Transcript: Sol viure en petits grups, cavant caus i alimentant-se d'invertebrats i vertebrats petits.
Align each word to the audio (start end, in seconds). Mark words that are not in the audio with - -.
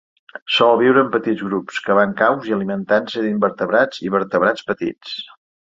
Sol 0.53 0.79
viure 0.79 1.03
en 1.07 1.11
petits 1.15 1.43
grups, 1.49 1.77
cavant 1.89 2.15
caus 2.23 2.49
i 2.49 2.57
alimentant-se 2.59 3.27
d'invertebrats 3.29 4.05
i 4.09 4.13
vertebrats 4.19 4.71
petits. 4.73 5.19